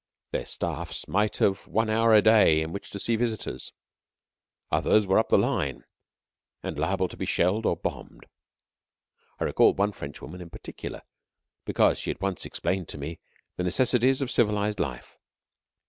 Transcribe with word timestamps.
(Their 0.31 0.45
staffs 0.47 1.07
might 1.07 1.37
have 1.37 1.67
one 1.67 1.87
hour 1.87 2.11
a 2.11 2.23
day 2.23 2.61
in 2.63 2.73
which 2.73 2.89
to 2.89 2.99
see 2.99 3.15
visitors.) 3.15 3.71
Others 4.71 5.05
were 5.05 5.19
up 5.19 5.29
the 5.29 5.37
line, 5.37 5.83
and 6.63 6.75
liable 6.79 7.07
to 7.07 7.15
be 7.15 7.27
shelled 7.27 7.67
or 7.67 7.77
bombed. 7.77 8.25
I 9.39 9.43
recalled 9.43 9.77
one 9.77 9.91
Frenchwoman 9.91 10.41
in 10.41 10.49
particular, 10.49 11.03
because 11.65 11.99
she 11.99 12.09
had 12.09 12.19
once 12.19 12.45
explained 12.47 12.87
to 12.87 12.97
me 12.97 13.19
the 13.57 13.63
necessities 13.63 14.23
of 14.23 14.31
civilized 14.31 14.79
life. 14.79 15.19